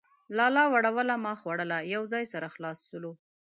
[0.37, 1.77] لالا وړوله ما خوړله،.
[1.93, 3.11] يو ځاى سره خلاص سولو.